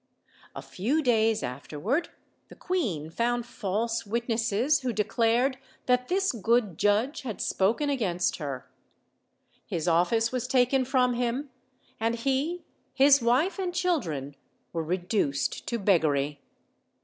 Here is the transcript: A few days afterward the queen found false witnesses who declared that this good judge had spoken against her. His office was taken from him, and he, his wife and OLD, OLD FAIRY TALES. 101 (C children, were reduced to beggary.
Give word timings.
A 0.55 0.63
few 0.63 1.03
days 1.03 1.43
afterward 1.43 2.09
the 2.47 2.55
queen 2.55 3.11
found 3.11 3.45
false 3.45 4.03
witnesses 4.03 4.79
who 4.79 4.91
declared 4.91 5.59
that 5.85 6.07
this 6.07 6.31
good 6.31 6.79
judge 6.79 7.21
had 7.21 7.39
spoken 7.39 7.87
against 7.87 8.37
her. 8.37 8.67
His 9.67 9.87
office 9.87 10.31
was 10.31 10.47
taken 10.47 10.85
from 10.85 11.13
him, 11.13 11.51
and 11.99 12.15
he, 12.15 12.63
his 12.95 13.21
wife 13.21 13.59
and 13.59 13.67
OLD, 13.67 13.67
OLD 13.67 13.75
FAIRY 13.75 13.75
TALES. 13.75 14.05
101 14.07 14.31
(C 14.31 14.31
children, 14.31 14.35
were 14.73 14.83
reduced 14.83 15.67
to 15.67 15.77
beggary. 15.77 16.39